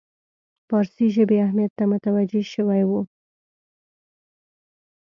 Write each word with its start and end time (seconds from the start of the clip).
فارسي 0.67 1.07
ژبې 1.15 1.37
اهمیت 1.45 1.71
ته 1.77 1.83
متوجه 1.91 2.41
شوی 2.53 2.81
وو. 2.89 3.01